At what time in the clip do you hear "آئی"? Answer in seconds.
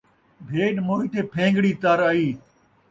2.09-2.27